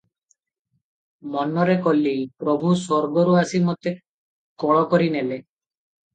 [1.35, 2.13] ମନରେ କଲି,
[2.45, 3.95] ପ୍ରଭୁ ସ୍ୱର୍ଗରୁ ଆସି ମୋତେ
[4.67, 5.47] କୋଳ କରି ନେଲେ |"